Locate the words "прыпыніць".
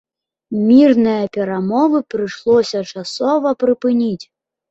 3.65-4.21